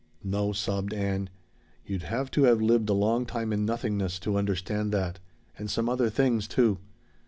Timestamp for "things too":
6.09-6.79